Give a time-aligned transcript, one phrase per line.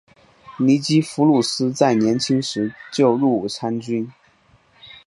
[0.57, 4.11] 尼基弗鲁斯在年轻时就入伍参军。